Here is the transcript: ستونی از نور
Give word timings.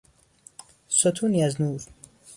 ستونی 0.99 1.43
از 1.43 1.61
نور 1.61 1.81